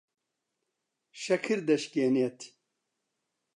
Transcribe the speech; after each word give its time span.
شەکر 1.23 1.59
دەشکێنێت. 1.67 2.39